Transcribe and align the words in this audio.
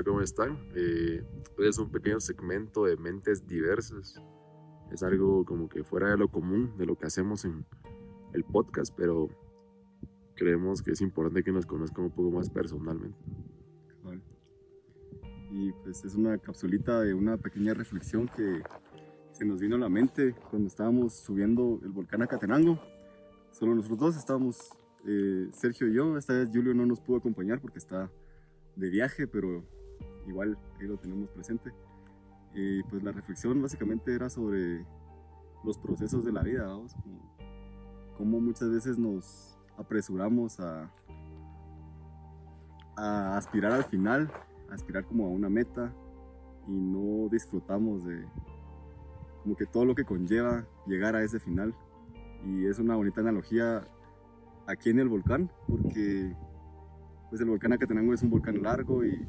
Hola, 0.00 0.08
¿cómo 0.08 0.22
están? 0.22 0.58
Eh, 0.74 1.22
hoy 1.58 1.68
es 1.68 1.76
un 1.76 1.90
pequeño 1.90 2.20
segmento 2.20 2.86
de 2.86 2.96
mentes 2.96 3.46
diversas. 3.46 4.18
Es 4.90 5.02
algo 5.02 5.44
como 5.44 5.68
que 5.68 5.84
fuera 5.84 6.08
de 6.08 6.16
lo 6.16 6.28
común, 6.30 6.74
de 6.78 6.86
lo 6.86 6.96
que 6.96 7.04
hacemos 7.04 7.44
en 7.44 7.66
el 8.32 8.42
podcast, 8.44 8.94
pero 8.96 9.28
creemos 10.36 10.80
que 10.80 10.92
es 10.92 11.02
importante 11.02 11.42
que 11.42 11.52
nos 11.52 11.66
conozcan 11.66 12.06
un 12.06 12.12
poco 12.12 12.30
más 12.30 12.48
personalmente. 12.48 13.18
Cabal. 13.88 14.22
Y 15.50 15.70
pues 15.84 16.02
es 16.02 16.14
una 16.14 16.38
capsulita 16.38 17.02
de 17.02 17.12
una 17.12 17.36
pequeña 17.36 17.74
reflexión 17.74 18.26
que 18.26 18.62
se 19.32 19.44
nos 19.44 19.60
vino 19.60 19.76
a 19.76 19.80
la 19.80 19.90
mente 19.90 20.34
cuando 20.48 20.68
estábamos 20.68 21.12
subiendo 21.12 21.78
el 21.82 21.90
volcán 21.90 22.22
Acatenango. 22.22 22.80
Solo 23.50 23.74
nosotros 23.74 23.98
dos 23.98 24.16
estábamos, 24.16 24.70
eh, 25.06 25.50
Sergio 25.52 25.88
y 25.88 25.92
yo. 25.92 26.16
Esta 26.16 26.32
vez 26.32 26.48
Julio 26.48 26.72
no 26.72 26.86
nos 26.86 27.00
pudo 27.00 27.18
acompañar 27.18 27.60
porque 27.60 27.78
está 27.78 28.10
de 28.76 28.88
viaje, 28.88 29.26
pero 29.26 29.62
igual 30.26 30.58
ahí 30.80 30.86
lo 30.86 30.96
tenemos 30.96 31.28
presente. 31.30 31.72
Y 32.54 32.82
pues 32.84 33.02
la 33.02 33.12
reflexión 33.12 33.60
básicamente 33.62 34.14
era 34.14 34.28
sobre 34.28 34.84
los 35.64 35.78
procesos 35.78 36.24
de 36.24 36.32
la 36.32 36.42
vida, 36.42 36.66
¿vamos? 36.66 36.94
Como, 36.94 37.36
cómo 38.16 38.40
muchas 38.40 38.70
veces 38.70 38.98
nos 38.98 39.56
apresuramos 39.76 40.58
a, 40.60 40.90
a 42.96 43.36
aspirar 43.36 43.72
al 43.72 43.84
final, 43.84 44.30
a 44.70 44.74
aspirar 44.74 45.04
como 45.04 45.26
a 45.26 45.28
una 45.28 45.48
meta 45.48 45.92
y 46.66 46.72
no 46.72 47.28
disfrutamos 47.28 48.04
de 48.04 48.24
como 49.42 49.56
que 49.56 49.66
todo 49.66 49.84
lo 49.84 49.94
que 49.94 50.04
conlleva 50.04 50.66
llegar 50.86 51.16
a 51.16 51.22
ese 51.22 51.40
final. 51.40 51.74
Y 52.44 52.66
es 52.66 52.78
una 52.78 52.96
bonita 52.96 53.20
analogía 53.20 53.86
aquí 54.66 54.90
en 54.90 55.00
el 55.00 55.08
volcán, 55.08 55.50
porque 55.68 56.34
pues 57.28 57.40
el 57.40 57.48
volcán 57.48 57.72
Acatenango 57.72 58.14
es 58.14 58.22
un 58.22 58.30
volcán 58.30 58.62
largo 58.62 59.04
y 59.04 59.26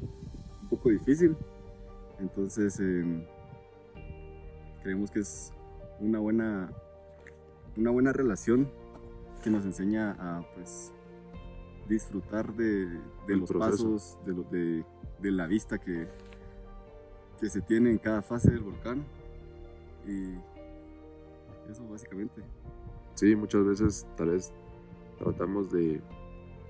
poco 0.72 0.88
difícil. 0.88 1.36
Entonces 2.18 2.78
eh, 2.80 3.28
creemos 4.82 5.10
que 5.10 5.20
es 5.20 5.52
una 6.00 6.18
buena, 6.18 6.72
una 7.76 7.90
buena 7.90 8.12
relación 8.12 8.68
que 9.42 9.50
nos 9.50 9.64
enseña 9.64 10.12
a 10.18 10.42
pues, 10.54 10.92
disfrutar 11.88 12.54
de, 12.54 12.88
los 13.28 13.50
proceso. 13.50 13.84
pasos, 13.92 14.18
de, 14.24 14.32
lo- 14.32 14.44
de, 14.44 14.84
de 15.20 15.30
la 15.30 15.46
vista 15.46 15.78
que, 15.78 16.08
que 17.40 17.50
se 17.50 17.60
tiene 17.60 17.90
en 17.90 17.98
cada 17.98 18.22
fase 18.22 18.50
del 18.50 18.60
volcán. 18.60 19.04
Y 20.06 20.32
eso 21.70 21.86
básicamente. 21.88 22.42
Sí, 23.14 23.36
muchas 23.36 23.64
veces 23.64 24.06
tal 24.16 24.30
vez 24.30 24.52
tratamos 25.18 25.70
de 25.70 26.00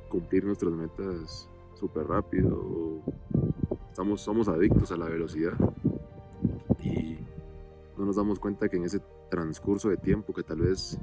cumplir 0.08 0.45
nuestras 0.45 0.73
metas 0.73 1.48
súper 1.75 2.06
rápido 2.06 2.56
o 2.58 3.00
estamos, 4.03 4.20
somos 4.20 4.48
adictos 4.48 4.91
a 4.91 4.97
la 4.97 5.06
velocidad. 5.06 5.53
Y 6.83 7.19
no 7.97 8.05
nos 8.05 8.17
damos 8.17 8.41
cuenta 8.41 8.69
que 8.69 8.77
en 8.77 8.84
ese 8.84 9.00
transcurso 9.31 9.91
de 9.91 9.97
tiempo 9.97 10.34
que 10.34 10.42
tal 10.42 10.58
vez 10.58 10.98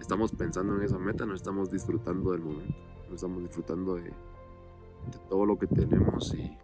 estamos 0.00 0.32
pensando 0.32 0.74
en 0.74 0.82
esa 0.82 0.98
meta, 0.98 1.26
no 1.26 1.34
estamos 1.34 1.70
disfrutando 1.70 2.32
del 2.32 2.40
momento, 2.40 2.74
no 3.08 3.14
estamos 3.14 3.40
disfrutando 3.40 3.94
de, 3.94 4.02
de 4.02 5.18
todo 5.28 5.46
lo 5.46 5.56
que 5.56 5.68
tenemos 5.68 6.34
y 6.34 6.58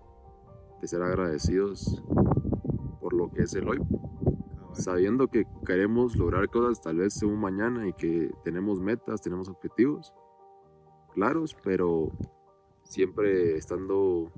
de 0.80 0.88
ser 0.88 1.02
agradecidos 1.02 2.02
por 3.00 3.12
lo 3.12 3.30
que 3.30 3.42
es 3.42 3.54
el 3.54 3.68
hoy, 3.68 3.78
sabiendo 4.72 5.28
que 5.28 5.46
queremos 5.64 6.16
lograr 6.16 6.48
cosas 6.48 6.80
tal 6.80 6.96
vez 6.96 7.22
un 7.22 7.38
mañana 7.38 7.86
y 7.86 7.92
que 7.92 8.32
tenemos 8.42 8.80
metas, 8.80 9.22
tenemos 9.22 9.48
objetivos 9.48 10.12
claros, 11.14 11.56
pero 11.62 12.10
siempre 12.82 13.56
estando 13.56 14.32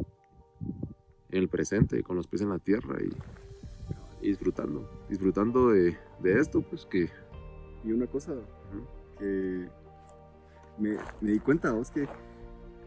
en 1.33 1.39
el 1.43 1.49
presente, 1.49 2.03
con 2.03 2.17
los 2.17 2.27
pies 2.29 2.43
en 2.43 2.51
la 2.51 2.59
tierra 2.59 2.99
y, 3.03 4.27
y 4.27 4.29
disfrutando, 4.31 4.89
disfrutando 5.09 5.71
de, 5.71 5.97
de 6.23 6.39
esto, 6.41 6.63
pues 6.63 6.87
que 6.87 7.09
Y 7.85 7.91
una 7.93 8.07
cosa 8.07 8.35
que 9.19 9.69
me, 10.79 10.97
me 11.21 11.33
di 11.33 11.39
cuenta, 11.41 11.73
vos, 11.73 11.91
que, 11.91 12.07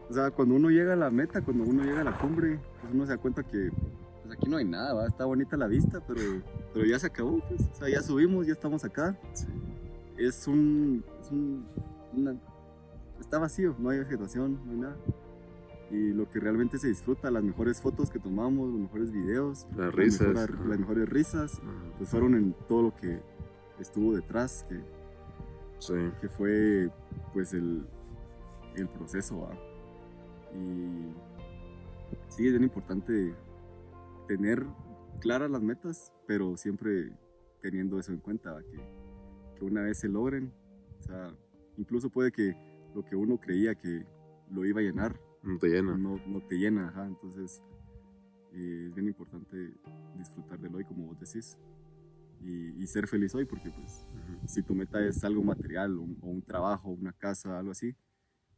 o 0.08 0.12
sea, 0.12 0.30
cuando 0.30 0.54
uno 0.54 0.70
llega 0.70 0.94
a 0.94 0.96
la 0.96 1.10
meta, 1.10 1.42
cuando 1.42 1.64
uno 1.64 1.82
llega 1.84 2.00
a 2.00 2.04
la 2.04 2.16
cumbre, 2.18 2.58
pues 2.80 2.94
uno 2.94 3.04
se 3.04 3.12
da 3.12 3.18
cuenta 3.18 3.42
que 3.42 3.70
pues 4.22 4.36
aquí 4.38 4.48
no 4.48 4.56
hay 4.56 4.64
nada, 4.64 4.94
¿va? 4.94 5.06
está 5.06 5.24
bonita 5.24 5.56
la 5.56 5.66
vista, 5.66 6.00
pero, 6.06 6.20
pero 6.72 6.86
ya 6.86 6.98
se 6.98 7.06
acabó, 7.08 7.40
pues, 7.48 7.60
o 7.72 7.74
sea, 7.76 7.88
ya 7.88 8.02
subimos, 8.02 8.46
ya 8.46 8.52
estamos 8.54 8.84
acá. 8.84 9.16
Es 10.16 10.48
un, 10.48 11.04
es 11.20 11.30
un 11.30 11.64
una- 12.14 12.36
está 13.20 13.38
vacío, 13.38 13.74
no 13.78 13.90
hay 13.90 13.98
vegetación, 13.98 14.58
no 14.64 14.72
hay 14.72 14.78
nada. 14.78 14.96
Y 15.90 16.12
lo 16.12 16.28
que 16.28 16.40
realmente 16.40 16.78
se 16.78 16.88
disfruta, 16.88 17.30
las 17.30 17.44
mejores 17.44 17.80
fotos 17.80 18.10
que 18.10 18.18
tomamos, 18.18 18.68
los 18.70 18.80
mejores 18.80 19.12
videos, 19.12 19.66
las 19.76 19.94
risas, 19.94 20.50
mejores 20.60 21.08
risas, 21.08 21.60
pues 21.96 22.10
fueron 22.10 22.34
en 22.34 22.54
todo 22.68 22.82
lo 22.82 22.96
que 22.96 23.20
estuvo 23.78 24.14
detrás, 24.14 24.66
que, 24.68 24.80
sí, 25.78 25.94
que 26.20 26.28
fue 26.28 26.90
pues 27.32 27.52
el, 27.52 27.86
el 28.74 28.88
proceso. 28.88 29.42
¿va? 29.42 29.54
Y 30.54 31.12
sí, 32.28 32.46
es 32.46 32.52
bien 32.52 32.64
importante 32.64 33.34
tener 34.26 34.66
claras 35.20 35.50
las 35.50 35.62
metas, 35.62 36.12
pero 36.26 36.56
siempre 36.56 37.12
teniendo 37.60 37.98
eso 37.98 38.12
en 38.12 38.18
cuenta, 38.18 38.58
que, 38.70 38.78
que 39.56 39.64
una 39.64 39.82
vez 39.82 39.98
se 39.98 40.08
logren, 40.08 40.52
o 41.00 41.02
sea, 41.02 41.34
incluso 41.76 42.10
puede 42.10 42.32
que 42.32 42.54
lo 42.94 43.04
que 43.04 43.16
uno 43.16 43.38
creía 43.38 43.74
que 43.74 44.04
lo 44.50 44.64
iba 44.64 44.80
a 44.80 44.84
llenar, 44.84 45.20
no 45.46 45.58
te 45.58 45.68
llena. 45.68 45.96
no, 45.96 46.20
no 46.26 46.40
te 46.40 46.56
llena, 46.56 46.88
ajá, 46.88 47.06
entonces 47.06 47.62
eh, 48.52 48.86
es 48.88 48.94
bien 48.94 49.08
importante 49.08 49.74
disfrutar 50.16 50.58
del 50.58 50.74
hoy, 50.74 50.84
como 50.84 51.06
vos 51.06 51.18
decís, 51.18 51.56
y, 52.40 52.82
y 52.82 52.86
ser 52.86 53.06
feliz 53.06 53.34
hoy, 53.34 53.44
porque 53.44 53.70
pues 53.70 54.06
si 54.46 54.62
tu 54.62 54.74
meta 54.74 55.04
es 55.04 55.24
algo 55.24 55.42
material 55.42 55.98
o 55.98 56.02
un, 56.02 56.18
o 56.20 56.26
un 56.28 56.42
trabajo, 56.42 56.90
una 56.90 57.12
casa, 57.12 57.58
algo 57.58 57.70
así, 57.70 57.94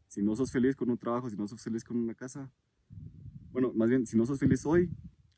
si 0.08 0.22
no 0.22 0.34
sos 0.34 0.50
feliz 0.50 0.74
con 0.74 0.90
un 0.90 0.98
trabajo, 0.98 1.28
si 1.28 1.36
no 1.36 1.46
sos 1.46 1.62
feliz 1.62 1.84
con 1.84 1.96
una 1.96 2.14
casa, 2.14 2.50
bueno, 3.52 3.72
más 3.74 3.88
bien, 3.88 4.06
si 4.06 4.16
no 4.16 4.24
sos 4.24 4.38
feliz 4.38 4.64
hoy, 4.66 4.90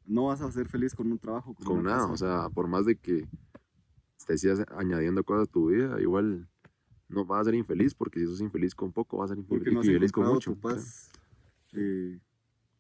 no 0.06 0.27
vas 0.27 0.41
a 0.41 0.50
ser 0.50 0.69
feliz 0.69 0.94
con 0.94 1.11
un 1.11 1.19
trabajo. 1.19 1.55
Con 1.55 1.78
una 1.78 1.91
nada, 1.91 2.00
casa. 2.09 2.12
o 2.12 2.17
sea, 2.17 2.49
por 2.50 2.67
más 2.69 2.84
de 2.84 2.97
que 2.97 3.28
te 4.27 4.37
sigas 4.37 4.65
añadiendo 4.77 5.25
cosas 5.25 5.49
a 5.49 5.50
tu 5.50 5.71
vida, 5.71 6.00
igual 6.00 6.49
no 7.09 7.25
vas 7.25 7.43
a 7.43 7.44
ser 7.44 7.55
infeliz, 7.55 7.94
porque 7.94 8.21
si 8.21 8.27
sos 8.27 8.41
infeliz 8.41 8.75
con 8.75 8.93
poco, 8.93 9.19
vas 9.19 9.31
a 9.31 9.34
ser 9.34 9.43
infeliz, 9.43 9.72
no 9.72 9.81
infeliz 9.81 10.12
con 10.12 10.27
mucho. 10.27 10.53
tu 10.53 10.61
paz 10.61 11.11
eh, 11.75 12.20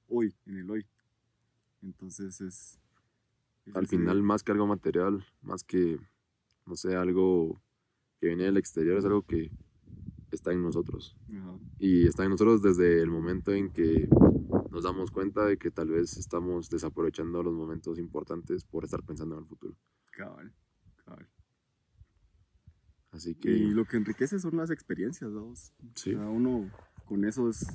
hoy, 0.08 0.34
en 0.46 0.58
el 0.58 0.70
hoy. 0.70 0.86
Entonces 1.82 2.40
es... 2.40 2.78
es 3.66 3.76
al 3.76 3.86
final 3.86 4.22
más 4.22 4.42
que 4.42 4.52
algo 4.52 4.66
material, 4.66 5.24
más 5.42 5.64
que, 5.64 5.98
no 6.66 6.76
sé, 6.76 6.96
algo 6.96 7.60
que 8.20 8.28
viene 8.28 8.44
del 8.44 8.56
exterior, 8.56 8.98
es 8.98 9.04
algo 9.04 9.22
que 9.22 9.50
está 10.30 10.52
en 10.52 10.62
nosotros. 10.62 11.16
ajá, 11.28 11.58
Y 11.78 12.06
está 12.06 12.24
en 12.24 12.30
nosotros 12.30 12.62
desde 12.62 13.00
el 13.02 13.10
momento 13.10 13.52
en 13.52 13.72
que 13.72 14.08
nos 14.70 14.84
damos 14.84 15.10
cuenta 15.10 15.44
de 15.44 15.56
que 15.56 15.70
tal 15.70 15.88
vez 15.88 16.16
estamos 16.16 16.68
desaprovechando 16.70 17.42
los 17.42 17.54
momentos 17.54 17.98
importantes 17.98 18.64
por 18.64 18.84
estar 18.84 19.02
pensando 19.02 19.34
en 19.36 19.42
el 19.42 19.46
futuro. 19.48 19.74
cabal, 20.12 20.52
cabal. 21.04 21.28
Así 23.12 23.34
que, 23.34 23.50
Y 23.50 23.70
lo 23.70 23.84
que 23.86 23.96
enriquece 23.96 24.38
son 24.38 24.56
las 24.56 24.70
experiencias, 24.70 25.32
vamos. 25.32 25.72
sí, 25.96 26.14
O 26.14 26.18
sea, 26.18 26.28
uno 26.28 26.70
con 27.06 27.24
eso 27.24 27.48
es 27.48 27.66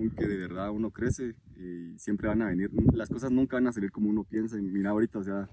con 0.00 0.10
que 0.16 0.26
de 0.26 0.36
verdad 0.38 0.70
uno 0.70 0.90
crece 0.90 1.34
y 1.56 1.98
siempre 1.98 2.28
van 2.28 2.42
a 2.42 2.46
venir, 2.46 2.70
las 2.94 3.08
cosas 3.10 3.30
nunca 3.30 3.56
van 3.56 3.66
a 3.66 3.72
salir 3.72 3.90
como 3.92 4.08
uno 4.08 4.24
piensa. 4.24 4.58
Y 4.58 4.62
mira 4.62 4.90
ahorita, 4.90 5.18
o 5.18 5.24
sea, 5.24 5.48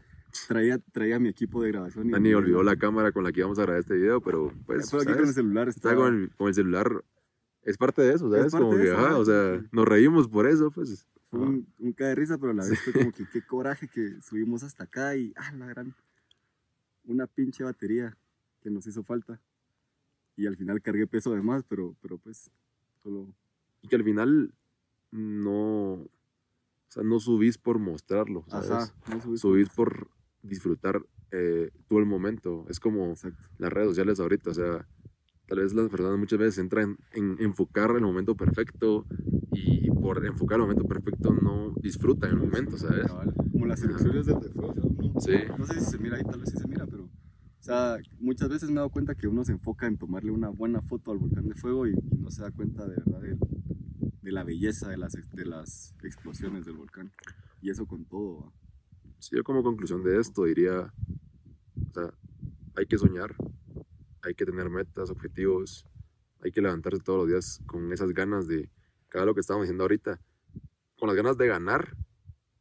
traía, 0.48 0.78
traía 0.92 1.20
mi 1.20 1.28
equipo 1.30 1.62
de 1.62 1.72
grabación. 1.72 2.08
y- 2.08 2.12
Dani 2.12 2.34
olvidó 2.34 2.64
la 2.64 2.78
cámara 2.78 3.12
con 3.12 3.24
la 3.24 3.32
que 3.32 3.42
íbamos 3.42 3.60
a 3.60 3.64
grabar 3.64 3.80
este 3.82 3.96
video, 3.96 4.22
pero 4.22 4.54
pues, 4.66 4.90
Pero 4.90 5.02
aquí 5.04 5.14
con 5.14 5.28
el 5.28 5.34
celular 5.34 5.68
Está 5.70 5.96
con 5.96 6.14
el, 6.16 6.30
con 6.36 6.48
el 6.48 6.54
celular, 6.54 7.04
es 7.64 7.78
parte 7.78 8.02
de 8.02 8.14
eso, 8.14 8.32
¿sabes? 8.32 8.52
parte 8.54 8.66
Como 8.66 8.78
que, 8.78 8.84
eso, 8.86 8.98
ajá, 8.98 9.18
o 9.18 9.26
sea, 9.26 9.62
nos 9.72 9.86
reímos 9.86 10.28
por 10.30 10.48
eso, 10.48 10.72
pues. 10.72 11.06
fue 11.30 11.40
un, 11.42 11.68
un 11.80 11.92
cae 11.92 12.10
de 12.10 12.16
risa, 12.16 12.38
pero 12.38 12.52
a 12.52 12.56
la 12.56 12.64
vez 12.66 12.80
fue 12.80 12.94
como 12.94 13.12
que 13.12 13.26
qué 13.32 13.42
coraje 13.42 13.90
que 13.90 14.22
subimos 14.22 14.64
hasta 14.64 14.86
acá 14.86 15.16
y, 15.18 15.34
ah, 15.36 15.52
la 15.58 15.66
gran, 15.66 15.94
una 17.04 17.28
pinche 17.28 17.64
batería 17.66 18.16
que 18.62 18.70
nos 18.70 18.88
hizo 18.88 19.04
falta. 19.04 19.42
Y 20.38 20.46
al 20.46 20.56
final 20.56 20.82
cargué 20.82 21.08
peso 21.08 21.34
de 21.34 21.42
más, 21.42 21.64
pero, 21.68 21.96
pero 22.02 22.18
pues, 22.20 22.50
solo, 23.04 23.28
Y 23.88 23.90
que 23.90 23.96
al 23.96 24.04
final 24.04 24.54
no, 25.12 25.94
o 25.94 26.10
sea, 26.90 27.04
no 27.04 27.20
subís 27.22 27.58
por 27.58 27.80
mostrarlo, 27.80 28.44
¿sabes? 28.50 28.70
ajá, 28.70 28.94
no 29.10 29.22
subí 29.22 29.38
Subís 29.38 29.70
por 29.70 30.10
disfrutar 30.44 31.02
eh, 31.32 31.72
todo 31.88 32.00
el 32.00 32.06
momento. 32.06 32.66
Es 32.70 32.80
como 32.82 33.12
Exacto. 33.12 33.48
las 33.60 33.72
redes 33.72 33.90
sociales 33.90 34.20
ahorita, 34.20 34.50
o 34.50 34.54
sea, 34.54 34.86
tal 35.48 35.60
vez 35.60 35.74
las 35.74 35.90
personas 35.90 36.20
muchas 36.20 36.40
veces 36.40 36.58
entran 36.58 36.98
en 37.14 37.38
enfocar 37.40 37.92
el 37.92 38.02
momento 38.02 38.36
perfecto 38.36 39.06
y 39.52 39.90
por 39.92 40.26
enfocar 40.26 40.58
el 40.58 40.64
momento 40.64 40.84
perfecto 40.86 41.34
no 41.34 41.74
disfrutan 41.82 42.32
el 42.32 42.38
momento, 42.38 42.78
¿sabes? 42.78 43.08
Como 43.52 43.66
las 43.66 43.82
elecciones 43.84 44.26
del 44.26 44.40
después, 44.42 44.76
¿no? 44.76 45.22
Sí, 45.22 45.32
No 45.58 45.66
sé 45.66 45.80
si 45.80 45.86
se 45.86 45.98
mira 45.98 46.18
ahí, 46.18 46.24
tal 46.24 46.40
vez 46.42 46.50
sí 46.50 46.58
se 46.58 46.68
mira, 46.68 46.86
pero. 46.86 47.06
O 47.06 47.64
sea, 47.68 47.98
muchas 48.20 48.48
veces 48.50 48.70
me 48.70 48.74
he 48.74 48.78
dado 48.78 48.90
cuenta 48.90 49.16
que 49.16 49.28
uno 49.28 49.44
se 49.44 49.52
enfoca 49.52 49.88
en 49.88 49.98
tomarle 49.98 50.32
una 50.32 50.50
buena 50.50 50.82
foto 50.82 51.12
al 51.12 51.18
volcán 51.18 51.48
de 51.48 51.56
fuego 51.56 51.86
y, 51.88 51.92
y 51.92 52.18
no 52.18 52.30
se 52.32 52.42
da 52.42 52.52
cuenta 52.52 52.88
de 52.88 52.96
verdad 52.96 53.20
de, 53.22 53.38
de 54.28 54.34
la 54.34 54.44
belleza 54.44 54.90
de 54.90 54.98
las, 54.98 55.14
de 55.32 55.46
las 55.46 55.96
explosiones 56.04 56.66
del 56.66 56.76
volcán. 56.76 57.14
Y 57.62 57.70
eso 57.70 57.86
con 57.86 58.04
todo. 58.04 58.42
¿va? 58.42 58.52
Sí, 59.20 59.38
yo 59.38 59.44
como 59.46 59.64
conclusión 59.64 60.04
de 60.04 60.20
esto 60.20 60.44
diría, 60.44 60.92
o 61.90 61.94
sea, 61.94 62.14
hay 62.76 62.86
que 62.86 62.98
soñar, 62.98 63.34
hay 64.22 64.36
que 64.36 64.46
tener 64.46 64.70
metas, 64.70 65.10
objetivos, 65.12 65.86
hay 66.42 66.52
que 66.52 66.62
levantarse 66.62 67.00
todos 67.00 67.20
los 67.20 67.28
días 67.30 67.62
con 67.68 67.94
esas 67.94 68.12
ganas 68.12 68.50
de, 68.50 68.70
cada 69.08 69.26
lo 69.26 69.34
que 69.34 69.40
estábamos 69.40 69.64
diciendo 69.64 69.86
ahorita, 69.86 70.20
con 70.98 71.08
las 71.08 71.16
ganas 71.16 71.38
de 71.38 71.48
ganar. 71.48 71.96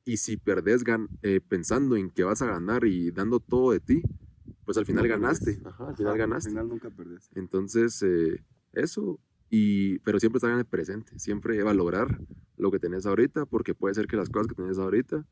Y 0.04 0.18
si 0.18 0.36
perdés 0.36 0.84
gan- 0.84 1.08
eh, 1.22 1.40
pensando 1.40 1.96
en 1.96 2.10
que 2.10 2.22
vas 2.22 2.42
a 2.42 2.46
ganar 2.46 2.84
y 2.84 3.10
dando 3.10 3.40
todo 3.40 3.72
de 3.72 3.80
ti, 3.80 4.02
pues 4.64 4.78
al 4.78 4.86
final 4.86 5.02
No 5.02 5.10
ganaste. 5.10 5.60
Ajá, 5.64 5.88
al 5.88 5.96
final 5.96 6.12
Ajá, 6.12 6.18
ganaste. 6.18 6.48
Al 6.50 6.52
final 6.52 6.68
nunca 6.68 6.90
perdés. 6.90 7.28
Entonces, 7.34 8.00
eh, 8.04 8.40
eso, 8.72 9.18
y, 9.50 9.98
pero 10.00 10.18
siempre 10.18 10.38
estar 10.38 10.50
en 10.50 10.58
el 10.58 10.64
presente, 10.66 11.18
siempre 11.18 11.62
valorar 11.62 12.20
lo 12.56 12.70
que 12.70 12.78
tenés 12.78 13.06
ahorita, 13.06 13.46
porque 13.46 13.74
puede 13.74 13.94
ser 13.94 14.06
que 14.06 14.16
las 14.16 14.28
cosas 14.28 14.48
que 14.48 14.54
tenés 14.54 14.78
ahorita 14.78 15.24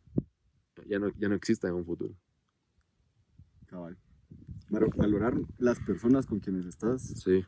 ya 0.87 0.99
no, 0.99 1.08
ya 1.19 1.28
no 1.28 1.34
existan 1.34 1.70
en 1.70 1.76
un 1.78 1.84
futuro. 1.84 2.14
Cabal. 3.66 3.96
Val- 4.70 4.90
Valorar 4.96 5.34
las 5.58 5.81
personas 5.81 6.26
con 6.26 6.40
quienes 6.40 6.66
estás 6.66 7.02
Sí, 7.02 7.44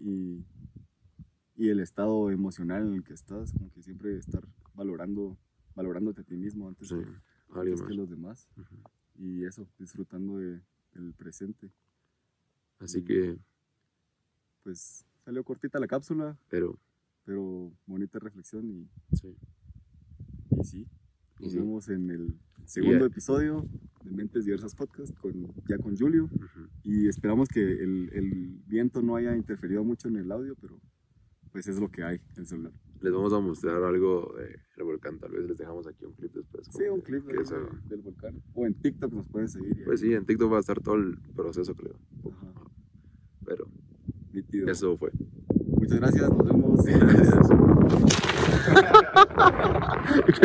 y, 0.00 0.44
y 1.56 1.68
el 1.68 1.80
estado 1.80 2.30
emocional 2.30 2.86
en 2.86 2.94
el 2.94 3.04
que 3.04 3.14
estás, 3.14 3.52
como 3.52 3.70
que 3.72 3.82
siempre 3.82 4.16
estar 4.16 4.46
valorando, 4.74 5.36
valorándote 5.74 6.20
a 6.20 6.24
ti 6.24 6.36
mismo 6.36 6.68
antes, 6.68 6.88
sí, 6.88 6.94
que, 6.94 7.58
antes 7.58 7.80
los 7.96 8.08
demás. 8.10 8.48
Y 9.16 9.44
eso, 9.44 9.66
disfrutando 9.78 10.38
de- 10.38 10.60
del 10.94 11.12
presente. 11.14 11.70
Así 12.78 13.02
que, 13.02 13.38
Pues 14.62 15.04
salió 15.28 15.44
cortita 15.44 15.78
la 15.78 15.86
cápsula, 15.86 16.38
pero, 16.48 16.78
pero 17.26 17.70
bonita 17.84 18.18
reflexión 18.18 18.66
y, 18.70 18.88
sí. 19.14 19.36
y 20.58 20.64
sí. 20.64 20.86
Y 21.38 21.42
Nos 21.44 21.52
sí. 21.52 21.58
vemos 21.58 21.88
en 21.90 22.10
el 22.10 22.40
segundo 22.64 23.00
Ya. 23.00 23.06
episodio 23.08 23.68
de 24.04 24.10
Mentes 24.10 24.46
Diversas 24.46 24.74
Podcast 24.74 25.14
con, 25.18 25.52
ya 25.68 25.76
con 25.76 25.94
Julio. 25.98 26.24
Ujú. 26.24 26.68
Y 26.82 27.08
esperamos 27.08 27.50
que 27.50 27.60
el, 27.60 28.08
el 28.14 28.62
viento 28.66 29.02
no 29.02 29.16
haya 29.16 29.36
interferido 29.36 29.84
mucho 29.84 30.08
en 30.08 30.16
el 30.16 30.32
audio, 30.32 30.56
pero 30.58 30.80
pues 31.52 31.68
es 31.68 31.78
lo 31.78 31.90
que 31.90 32.02
hay, 32.04 32.18
el 32.36 32.46
celular. 32.46 32.72
Les 33.02 33.12
vamos 33.12 33.34
a 33.34 33.38
mostrar 33.40 33.82
algo 33.82 34.34
del 34.34 34.84
volcán, 34.86 35.18
tal 35.18 35.32
vez 35.32 35.46
les 35.46 35.58
dejamos 35.58 35.86
aquí 35.86 36.06
un 36.06 36.14
clip 36.14 36.32
después. 36.32 36.66
Sí, 36.72 36.84
un 36.84 37.02
clip 37.02 37.24
de- 37.26 37.34
del 37.90 38.00
volcán. 38.00 38.42
O 38.54 38.64
en 38.66 38.72
TikTok 38.80 39.12
nos 39.12 39.28
pueden 39.28 39.48
seguir. 39.48 39.84
Pues 39.84 40.00
sí, 40.00 40.14
en 40.14 40.24
TikTok 40.24 40.50
va 40.50 40.56
a 40.56 40.60
estar 40.60 40.80
todo 40.80 40.94
el 40.94 41.18
proceso, 41.36 41.74
creo. 41.74 41.96
Ajá, 42.32 42.64
Pero 43.44 43.66
eso 44.52 44.96
fue. 44.96 45.10
Muchas 45.76 46.00
gracias, 46.00 46.30
nos 46.30 46.46
vemos. 46.46 46.84
Gracias. 46.84 47.48